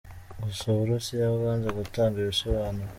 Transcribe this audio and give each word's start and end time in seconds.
Gusa 0.43 0.63
u 0.71 0.77
Burusiya 0.79 1.25
bwanze 1.35 1.67
gutanga 1.79 2.15
ibisobanuro. 2.23 2.89